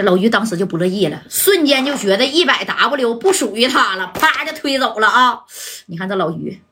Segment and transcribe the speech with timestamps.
[0.00, 5.42] 这老于当时就不乐意了，瞬间就觉得一百 W 不属于他了，啪就推走了啊！
[5.84, 6.62] 你看这老于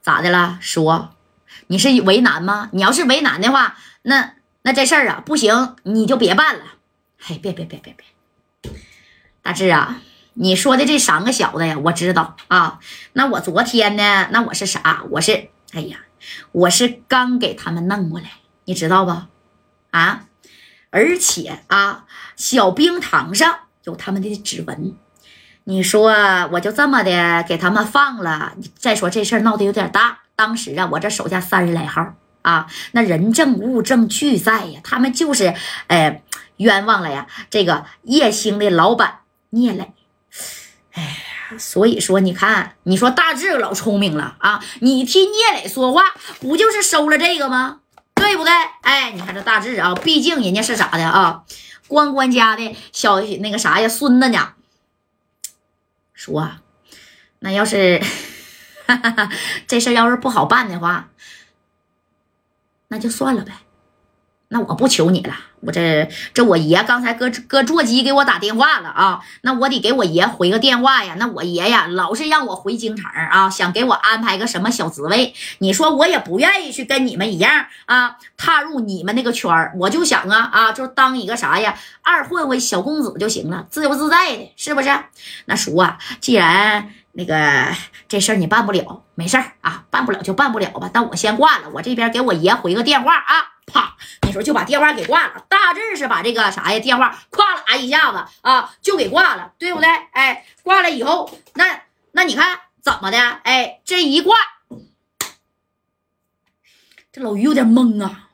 [0.00, 0.60] 咋的了？
[0.60, 1.16] 说
[1.66, 2.70] 你是为难吗？
[2.72, 6.64] 你要是为难的话，那那这事儿啊不行，你就别办了。
[7.18, 8.72] 嘿，别别别别别，
[9.42, 10.00] 大志啊，
[10.34, 12.78] 你说的这三个小子呀，我知道啊。
[13.14, 14.28] 那我昨天呢？
[14.30, 15.02] 那我是啥？
[15.10, 16.04] 我是哎呀，
[16.52, 18.30] 我是刚给他们弄过来。
[18.64, 19.28] 你知道吧？
[19.90, 20.24] 啊，
[20.90, 22.04] 而且啊，
[22.36, 24.96] 小冰糖上有他们的指纹。
[25.64, 26.12] 你说
[26.52, 28.54] 我就这么的给他们放了。
[28.76, 35.54] 再说这事儿闹得有点大，当时啊，我这手下三十来号啊，那人证物证俱在呀，他们就是
[35.86, 36.22] 呃
[36.58, 37.26] 冤枉了呀。
[37.48, 39.20] 这个叶星的老板
[39.50, 39.92] 聂磊，
[40.92, 46.02] 哎呀，所以说你看，你说大志老聪明了啊，你替聂磊说话，
[46.40, 47.80] 不就是收了这个吗？
[48.24, 48.52] 对不对？
[48.80, 51.44] 哎，你看这大志啊，毕竟人家是咋的啊？
[51.88, 54.54] 关关家的小那个啥呀，孙子呢？
[56.14, 56.52] 说，
[57.40, 58.02] 那要是
[59.68, 61.10] 这事要是不好办的话，
[62.88, 63.52] 那就算了呗。
[64.48, 65.36] 那我不求你了，
[65.66, 71.14] 我这这我爷刚才搁搁座机给我打电话了啊，那我得给我爷回个电话呀。
[71.18, 75.34] 那我爷呀，老是让我回京城啊，想给我安排个什么小职位。
[75.58, 79.72] 你说我也不愿意去跟你们一样啊，踏入你们那个圈儿。
[79.78, 84.88] 我就想啊啊，就当一个啥呀，二混混小公子就行了，自由自在的，是不是？
[85.46, 86.90] 那叔啊，既然。
[87.16, 87.68] 那个
[88.08, 90.90] 这事儿你办不了，没事儿啊，办不了就办不了吧。
[90.92, 93.53] 但我先挂了，我这边给我爷回个电话啊，
[94.22, 95.44] 那时候就把电话给挂了。
[95.48, 99.88] 大致是把这个啥呀电话咵啦一下子啊就给挂了，对不对？
[100.12, 101.82] 哎，挂了以后，那
[102.12, 103.18] 那你看怎么的？
[103.18, 104.36] 哎，这一挂，
[107.12, 108.28] 这老于有点懵啊，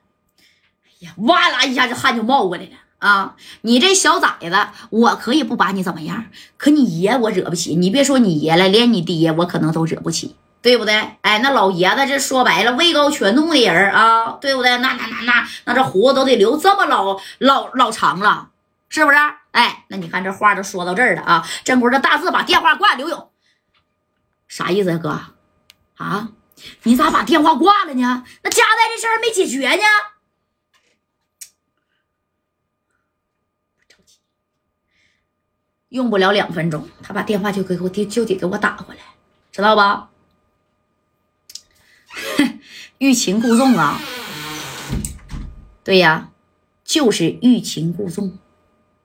[0.84, 2.70] 哎呀，哇啦一下这汗就冒过来了。
[2.98, 6.27] 啊，你这小崽子，我可以不把你怎么样，
[6.59, 7.75] 可你爷我惹不起。
[7.75, 10.94] 你别说你爷了，连你爹我可能都惹不起，对不对？
[11.22, 14.76] 哎，那老爷子这说白了位高权重的人啊，对不对？
[14.78, 18.50] 那那那那那这胡子都得留这么老老老长了，
[18.88, 19.16] 是不是？
[19.53, 21.47] 哎，那你看这话都说到这儿了啊。
[21.65, 23.31] 这会这大字把电话挂，刘勇，
[24.48, 25.21] 啥意思呀，哥？
[25.97, 26.28] 啊，
[26.82, 28.25] 你咋把电话挂了呢？
[28.42, 29.82] 那家代这事儿没解决呢？
[35.88, 39.00] 用不了两分钟，他把电话就给我就就得给我打过来，
[39.50, 40.09] 知道吧？
[43.00, 43.99] 欲擒故纵啊！
[45.83, 46.28] 对呀，
[46.84, 48.38] 就是欲擒故纵，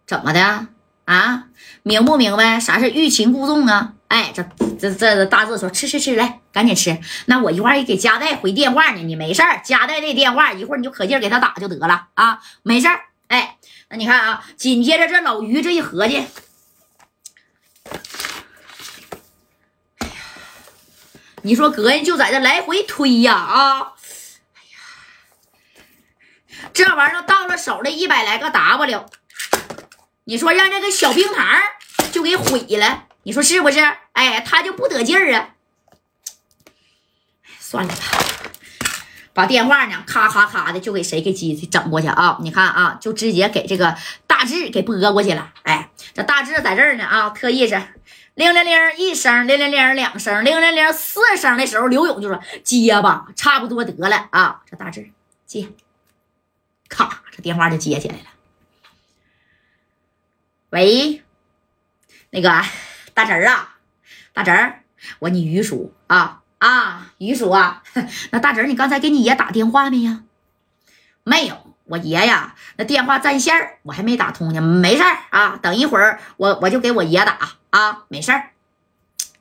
[0.06, 0.68] 怎么的
[1.06, 1.46] 啊？
[1.82, 3.94] 明不明白啥是欲擒故纵啊？
[4.10, 4.44] 哎，这
[4.78, 7.00] 这这大志说吃吃吃，来赶紧吃。
[7.28, 13.00] 那我一会儿也给佳代回电话呢，你没事儿，佳代这电话一会儿你就可劲儿给他打就得了啊，没事儿。
[13.30, 13.56] 哎，
[13.88, 16.18] 那你看啊，紧接着这老于这一合计。
[20.00, 20.14] 哎呀，
[21.46, 23.94] 你说隔人就在这来回推呀啊！
[24.56, 24.80] 哎呀，
[26.74, 29.06] 这玩意儿到了手的一百来个 W，
[30.24, 31.46] 你说让这个小冰糖
[32.12, 33.80] 就给毁了，你说是不是？
[34.14, 35.50] 哎，他就不得劲儿啊！
[37.60, 38.02] 算了吧，
[39.36, 42.40] 把电话呢，咔咔咔的就给谁给接整过去啊？
[42.42, 43.96] 你看啊，就直接给这个
[44.26, 45.54] 大志给拨过去了。
[45.62, 47.80] 哎，这大志在这儿呢啊，特意是。
[48.36, 55.10] 铃铃铃一声，铃铃铃两声，铃铃铃四声的时候，刘勇就说：“接吧，差不多得了啊。”这大志
[55.46, 55.70] 接，
[56.90, 58.26] 咔，这电话就接起来了。
[60.72, 61.24] 喂，
[62.32, 62.62] 那个
[63.14, 63.78] 大侄儿啊，
[64.34, 64.84] 大侄儿，
[65.20, 67.84] 我你于叔啊啊，于叔啊，
[68.32, 70.24] 那大侄儿，你刚才给你爷打电话没呀？
[71.24, 71.65] 没有。
[71.86, 74.60] 我爷呀，那电话占线，我还没打通呢。
[74.60, 77.38] 没事儿啊，等一会儿我我就给我爷打
[77.70, 78.50] 啊，没事儿。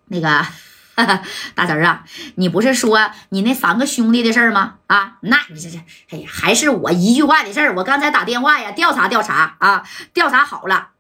[0.06, 0.47] 那个
[1.55, 4.75] 大侄儿啊，你不是说你那三个兄弟的事儿吗？
[4.88, 5.78] 啊，那你这这，
[6.10, 7.75] 哎呀，还是我一句话的事儿。
[7.77, 10.90] 我刚才打电话呀，调查调查啊，调查好了，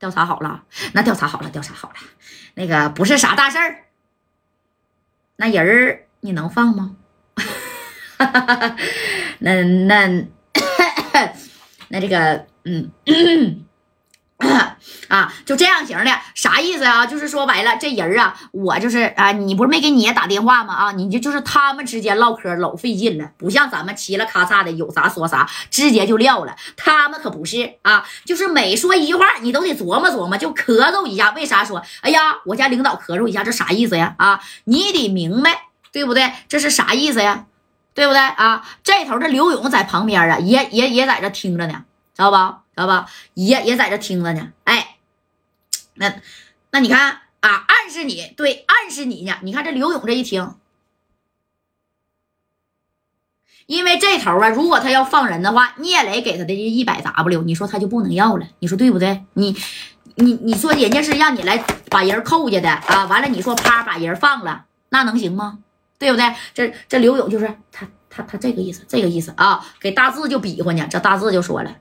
[0.00, 0.64] 调查好了，
[0.94, 1.94] 那调查好了，调查好了，
[2.54, 3.84] 那个不是啥大事儿。
[5.36, 6.96] 那人儿你能放吗？
[9.38, 10.08] 那 那。
[10.08, 10.26] 那
[11.90, 12.90] 那这个，嗯，
[15.08, 17.04] 啊，就这样型的，啥意思啊？
[17.04, 20.72] 就是说白了，这人啊，我就是啊，你不是没给你爷打电话吗？
[20.72, 26.54] 啊，你就就是他们之间唠嗑老费劲了，不像咱们嘁了咔嚓的，有啥说啥，直接就撂了。
[26.76, 31.32] 他们可不是啊，就是每说一句话，你都得琢磨琢磨，就咳嗽一下。
[31.32, 31.82] 为啥说？
[32.02, 34.14] 哎呀，我家领导咳嗽一下，这啥意思呀？
[34.16, 36.32] 啊，你得明白，对不对？
[36.48, 37.46] 这是啥意思呀？
[37.92, 38.66] 对不对啊？
[38.82, 41.84] 这头这刘勇在旁边啊，也也也在这听着呢，
[42.14, 42.62] 知道吧？
[42.74, 43.06] 知道吧？
[43.34, 44.52] 也也在这听着呢。
[44.64, 44.96] 哎，
[45.94, 46.14] 那
[46.70, 49.34] 那你看啊，暗示你，对，暗示你呢。
[49.42, 50.54] 你看这刘勇这一听，
[53.66, 59.24] 因为这头啊，如果他要放人的话，聂磊给他的这一百 W，你说他就不能要了，你说对不对？
[59.34, 59.56] 你
[60.14, 61.58] 你你说人家是让你来
[61.90, 65.58] 把人扣下的啊，完了你说啪把人放了，那能行吗？
[66.00, 66.34] 对不对？
[66.54, 70.88] 这这刘勇就是他他他这个意思，这个意思啊，给大志就比划呢。
[70.90, 71.76] 这大志就说了：“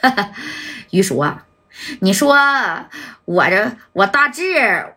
[0.92, 1.44] 于叔啊，
[2.02, 2.36] 你说
[3.24, 4.94] 我这我大志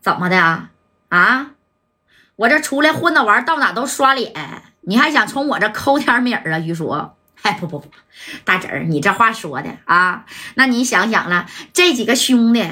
[0.00, 0.70] 怎么的啊？
[1.10, 1.50] 啊，
[2.36, 4.32] 我这出来混的玩，到哪都刷脸，
[4.80, 6.58] 你还想从我这抠点米儿啊？
[6.58, 6.88] 于叔，
[7.42, 7.90] 哎不不不，
[8.44, 10.24] 大侄儿，你这话说的啊，
[10.54, 12.66] 那你想想了，这几个兄弟。”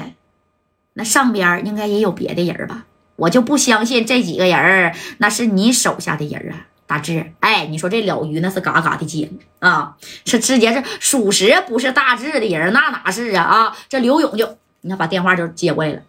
[0.93, 2.85] 那上边应该也有别的人吧？
[3.15, 7.31] 我就不相信这几个人那是你手下的人啊，大志。
[7.39, 9.29] 哎，你说这老于那是嘎嘎的接
[9.59, 9.95] 啊，
[10.25, 13.77] 是直接是属实不是大志的人，那哪是啊啊？
[13.87, 16.01] 这刘勇就你看把电话就接过来了。